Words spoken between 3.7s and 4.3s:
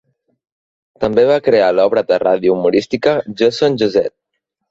Josette".